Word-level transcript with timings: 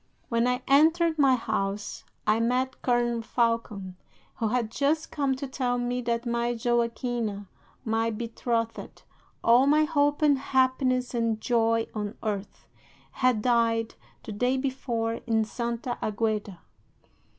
"'When 0.29 0.47
I 0.47 0.63
entered 0.67 1.19
my 1.19 1.35
house 1.35 2.05
I 2.25 2.39
met 2.39 2.81
Colonel 2.81 3.21
Falcon, 3.21 3.97
who 4.37 4.47
had 4.47 4.71
just 4.71 5.11
come 5.11 5.35
to 5.35 5.45
tell 5.45 5.77
me 5.77 6.01
that 6.01 6.25
my 6.25 6.53
Joaquina, 6.57 7.47
my 7.85 8.09
betrothed, 8.09 9.03
all 9.43 9.67
my 9.67 9.83
hope 9.83 10.23
and 10.23 10.39
happiness 10.39 11.13
and 11.13 11.39
joy 11.39 11.85
on 11.93 12.17
earth, 12.23 12.67
had 13.11 13.43
died 13.43 13.93
the 14.23 14.31
day 14.31 14.57
before 14.57 15.19
in 15.27 15.45
Santa 15.45 15.99
Agueda. 16.01 16.61